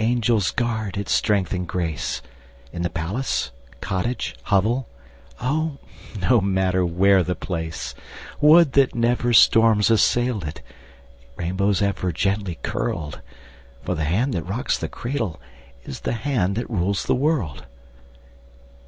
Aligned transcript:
Angels 0.00 0.50
guard 0.50 0.96
its 0.96 1.12
strength 1.12 1.52
and 1.52 1.64
grace, 1.64 2.22
In 2.72 2.82
the 2.82 2.90
palace, 2.90 3.52
cottage, 3.80 4.34
hovel, 4.42 4.88
Oh, 5.40 5.78
no 6.28 6.40
matter 6.40 6.84
where 6.84 7.22
the 7.22 7.36
place; 7.36 7.94
Would 8.40 8.72
that 8.72 8.96
never 8.96 9.32
storms 9.32 9.88
assailed 9.88 10.42
it, 10.44 10.60
Rainbows 11.36 11.82
ever 11.82 12.10
gently 12.10 12.58
curled; 12.62 13.20
For 13.84 13.94
the 13.94 14.02
hand 14.02 14.34
that 14.34 14.42
rocks 14.42 14.76
the 14.76 14.88
cradle 14.88 15.40
Is 15.84 16.00
the 16.00 16.14
hand 16.14 16.56
that 16.56 16.68
rules 16.68 17.04
the 17.04 17.14
world. 17.14 17.66